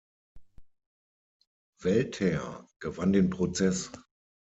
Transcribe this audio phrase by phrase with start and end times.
[1.83, 3.91] Welter gewann den Prozess.